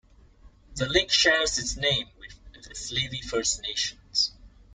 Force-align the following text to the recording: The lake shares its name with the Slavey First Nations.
The 0.77 0.87
lake 0.89 1.11
shares 1.11 1.59
its 1.59 1.77
name 1.77 2.07
with 2.17 2.33
the 2.67 2.73
Slavey 2.73 3.21
First 3.21 3.61
Nations. 3.61 4.31